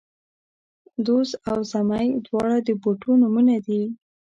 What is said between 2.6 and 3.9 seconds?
د بوټو نومونه دي